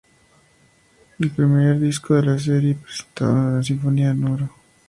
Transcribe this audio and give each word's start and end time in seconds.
El 1.19 1.29
primer 1.29 1.79
disco 1.79 2.15
de 2.15 2.23
la 2.23 2.39
serie, 2.39 2.73
presentando 2.73 3.57
la 3.57 3.63
Sinfonía 3.63 4.15
No. 4.15 4.49